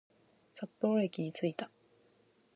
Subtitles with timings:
[0.55, 1.69] 札幌駅に着いた